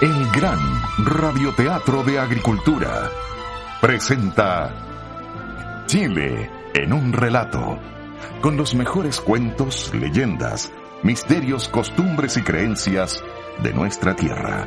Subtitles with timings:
[0.00, 0.58] El gran
[1.04, 3.10] radioteatro de agricultura
[3.82, 7.78] presenta Chile en un relato,
[8.40, 13.22] con los mejores cuentos, leyendas, misterios, costumbres y creencias
[13.62, 14.66] de nuestra tierra.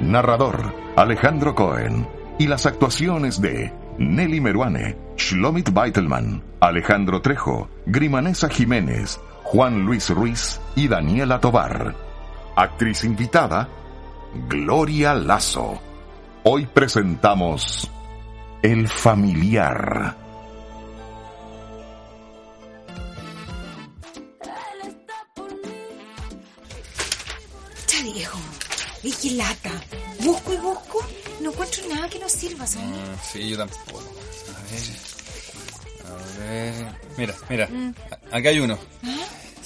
[0.00, 2.08] Narrador Alejandro Cohen
[2.38, 10.58] y las actuaciones de Nelly Meruane, Shlomit Beitelman, Alejandro Trejo, Grimanesa Jiménez, Juan Luis Ruiz
[10.74, 11.94] y Daniela Tobar.
[12.56, 13.68] Actriz invitada,
[14.34, 15.80] Gloria Lazo.
[16.44, 17.90] Hoy presentamos
[18.62, 20.16] El familiar.
[27.88, 28.38] Ya viejo,
[29.02, 29.70] vigilata.
[30.20, 31.04] Busco y busco,
[31.40, 32.88] no encuentro nada que nos sirva, ¿sabes?
[32.88, 34.02] Mm, sí, yo tampoco.
[34.56, 34.82] A ver.
[36.06, 36.86] A ver.
[37.16, 37.68] Mira, mira.
[38.32, 38.78] A- Acá hay uno.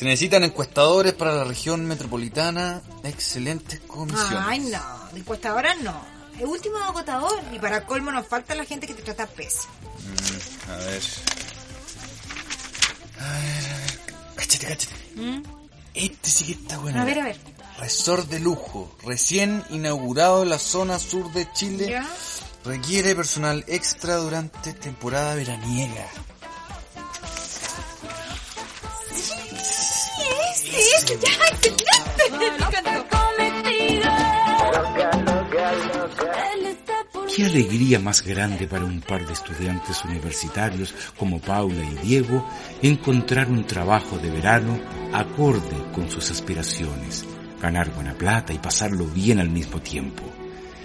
[0.05, 2.83] Se necesitan encuestadores para la región metropolitana.
[3.05, 4.39] Excelentes comisiones.
[4.47, 5.99] Ay, no, de encuestadora no.
[6.39, 9.73] El último agotador y para colmo nos falta la gente que te trata pésimo.
[10.03, 11.03] Mm, a ver.
[13.19, 14.01] A ver, a ver.
[14.37, 14.95] Cáchate, cáchate.
[15.95, 17.01] Este sí que está bueno.
[17.01, 17.41] A ver, a ver.
[17.79, 21.89] Resort de lujo, recién inaugurado en la zona sur de Chile.
[21.89, 22.07] ¿Ya?
[22.67, 26.11] Requiere personal extra durante temporada veraniega.
[31.13, 32.85] Es, ya, excelente.
[37.35, 42.49] Qué alegría más grande para un par de estudiantes universitarios como Paula y Diego
[42.81, 44.79] encontrar un trabajo de verano
[45.13, 47.25] acorde con sus aspiraciones,
[47.61, 50.23] ganar buena plata y pasarlo bien al mismo tiempo.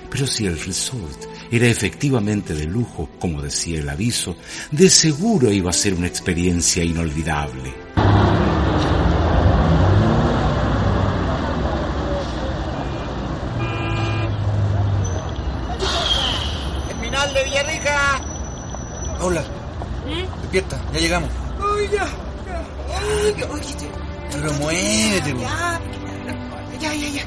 [0.10, 4.36] Pero si el resort era efectivamente de lujo, como decía el aviso,
[4.72, 7.89] de seguro iba a ser una experiencia inolvidable.
[17.20, 18.22] Terminal de Villarrica.
[19.20, 19.44] Hola.
[20.42, 21.30] Despierta, ya llegamos.
[21.60, 22.06] Ay, ya,
[22.48, 23.00] ya.
[23.00, 23.36] Ay,
[24.32, 25.80] Pero muévete, ya,
[26.80, 27.24] ya, ya, ya.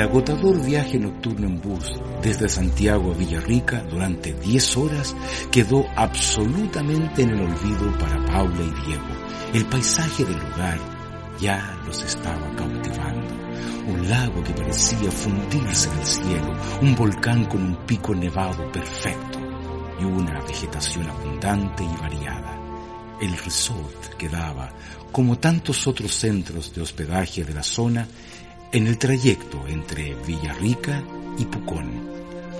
[0.00, 5.14] El agotador viaje nocturno en bus desde Santiago a Villarrica durante 10 horas
[5.52, 9.04] quedó absolutamente en el olvido para Paula y Diego.
[9.52, 10.78] El paisaje del lugar
[11.38, 13.28] ya los estaba cautivando.
[13.88, 19.38] Un lago que parecía fundirse en el cielo, un volcán con un pico nevado perfecto
[20.00, 22.58] y una vegetación abundante y variada.
[23.20, 24.72] El resort quedaba,
[25.12, 28.08] como tantos otros centros de hospedaje de la zona,
[28.72, 31.02] en el trayecto entre Villarrica
[31.38, 32.08] y Pucón,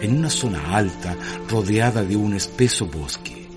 [0.01, 1.17] en una zona alta
[1.49, 3.49] rodeada de un espeso bosque.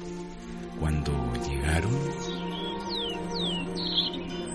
[0.80, 1.12] Cuando
[1.48, 1.98] llegaron,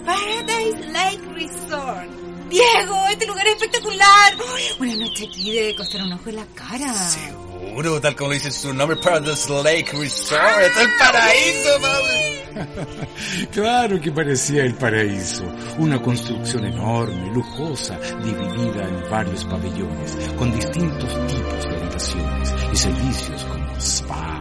[0.04, 2.08] Paradise Lake Resort.
[2.48, 4.34] Diego, este lugar es espectacular.
[4.78, 6.94] Una noche aquí debe costar un ojo en la cara.
[6.94, 10.60] Seguro, tal como dice su nombre, Paradise Lake Resort.
[10.60, 12.27] ¡Es el paraíso, Paula!
[13.52, 15.44] claro que parecía el paraíso,
[15.78, 23.44] una construcción enorme, lujosa, dividida en varios pabellones, con distintos tipos de habitaciones y servicios
[23.44, 24.40] como spa,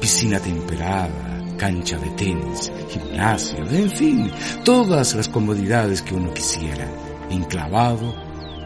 [0.00, 4.32] piscina temperada, cancha de tenis, gimnasio, en fin,
[4.64, 6.88] todas las comodidades que uno quisiera,
[7.30, 8.14] enclavado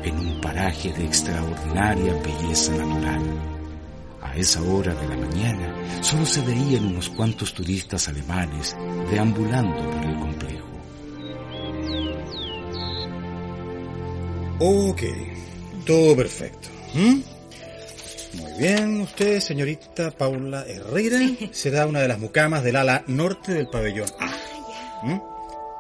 [0.02, 3.55] en un paraje de extraordinaria belleza natural.
[4.26, 8.76] A esa hora de la mañana solo se veían unos cuantos turistas alemanes
[9.10, 10.66] deambulando por el complejo.
[14.58, 15.02] Ok,
[15.86, 16.68] todo perfecto.
[16.94, 17.20] ¿Mm?
[18.40, 21.20] Muy bien, usted, señorita Paula Herrera,
[21.52, 25.06] será una de las mucamas del ala norte del pabellón A.
[25.06, 25.35] ¿Mm?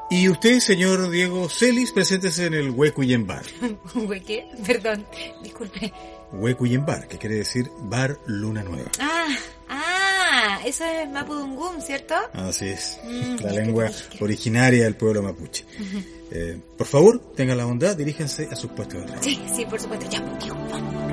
[0.08, 3.44] Y usted, señor Diego Celis, preséntese en el Huecuyen Bar.
[4.26, 4.48] ¿qué?
[4.64, 5.04] Perdón,
[5.42, 5.92] disculpe.
[6.32, 8.90] Huecuyen Bar, que quiere decir Bar Luna Nueva.
[9.00, 9.26] Ah,
[9.68, 12.14] ah, eso es Mapudungún, ¿cierto?
[12.32, 15.64] Así es, Mm, la lengua originaria del pueblo mapuche.
[16.30, 19.24] Eh, por favor, tengan la bondad, diríjense a sus puestos de trabajo.
[19.24, 20.08] Sí, sí, por supuesto.
[20.10, 21.05] Ya, vamos.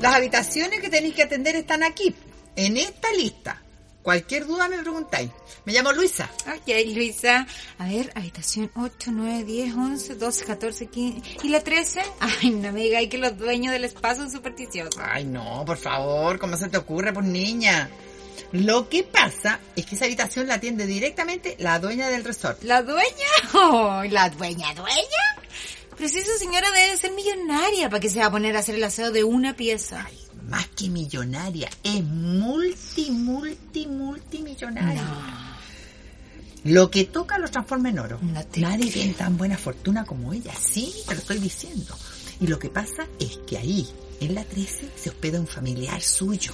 [0.00, 2.14] Las habitaciones que tenéis que atender están aquí,
[2.54, 3.60] en esta lista.
[4.02, 5.30] Cualquier duda me preguntáis.
[5.64, 6.30] Me llamo Luisa.
[6.46, 7.46] Ok, Luisa.
[7.78, 11.22] A ver, habitación 8, 9, 10, 11, 12, 14, 15.
[11.42, 12.00] ¿Y la 13?
[12.20, 14.94] Ay, no me digáis que los dueños del espacio son supersticiosos.
[14.98, 17.90] Ay, no, por favor, ¿cómo se te ocurre, pues niña?
[18.52, 22.62] Lo que pasa es que esa habitación la atiende directamente la dueña del resort.
[22.62, 23.02] ¿La dueña?
[23.52, 25.47] Oh, ¿La dueña, dueña?
[25.98, 28.76] Pero si esa señora debe ser millonaria para que se va a poner a hacer
[28.76, 30.06] el aseo de una pieza.
[30.48, 35.02] Más que millonaria, es multi, multi, multimillonaria.
[36.64, 38.18] Lo que toca lo transforma en oro.
[38.22, 41.96] No Nadie tiene tan buena fortuna como ella, sí, te lo estoy diciendo.
[42.40, 43.88] Y lo que pasa es que ahí,
[44.20, 46.52] en la 13, se hospeda un familiar suyo.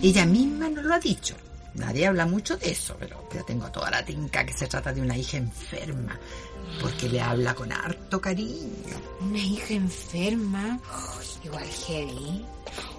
[0.00, 1.34] Ella misma nos lo ha dicho.
[1.74, 5.00] Nadie habla mucho de eso, pero yo tengo toda la tinca que se trata de
[5.00, 6.18] una hija enferma,
[6.80, 8.94] porque le habla con harto cariño.
[9.20, 10.78] Una hija enferma.
[11.44, 12.44] Igual heavy.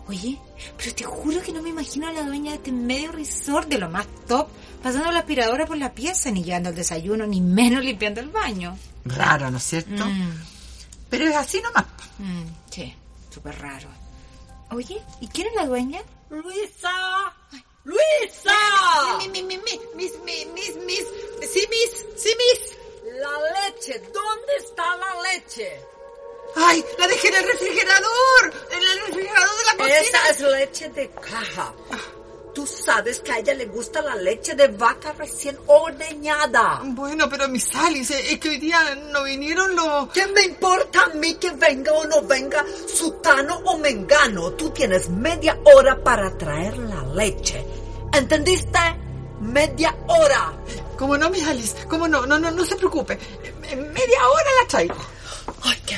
[0.07, 0.39] Oye,
[0.77, 3.79] pero te juro que no me imagino a la dueña de este medio resort de
[3.79, 4.47] lo más top,
[4.83, 8.77] pasando la aspiradora por la pieza, ni llevando el desayuno, ni menos limpiando el baño.
[9.03, 10.05] Raro, ¿no es cierto?
[10.05, 10.31] Mm,
[11.09, 11.85] Pero es así nomás.
[12.19, 12.93] mm, sí,
[13.33, 13.89] súper raro.
[14.71, 16.01] Oye, ¿y quién es la dueña?
[16.29, 17.33] ¡Luisa!
[17.83, 18.51] ¡Luisa!
[19.19, 21.05] Mi, mi, mi, mi, mis, mi, mis, mis,
[21.51, 22.77] sí, mis, sí, mis.
[23.05, 25.79] La leche, ¿dónde está la leche?
[26.55, 28.53] ¡Ay, la dejé en el refrigerador!
[28.71, 29.99] ¡En el refrigerador de la cocina!
[29.99, 31.73] Esa es leche de caja.
[32.55, 36.81] Tú sabes que a ella le gusta la leche de vaca recién ordeñada.
[36.83, 40.11] Bueno, pero mi Alice, es que hoy día no vinieron los...
[40.11, 44.53] ¿Qué me importa a mí que venga o no venga, sutano o mengano?
[44.53, 47.63] Tú tienes media hora para traer la leche.
[48.13, 48.79] ¿Entendiste?
[49.39, 50.53] Media hora.
[50.97, 51.75] ¿Cómo no, mi Alice?
[51.87, 52.25] ¿Cómo no?
[52.25, 53.19] No, no, no se preocupe.
[53.69, 54.95] En media hora la traigo.
[55.63, 55.97] Ay, qué